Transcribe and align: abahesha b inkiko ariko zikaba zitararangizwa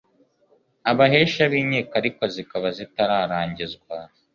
abahesha 0.91 1.41
b 1.51 1.53
inkiko 1.61 1.93
ariko 1.99 2.23
zikaba 2.33 2.67
zitararangizwa 2.77 3.95